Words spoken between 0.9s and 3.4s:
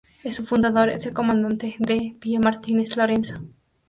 el Comandante D. Pío Martínez Lorenzo.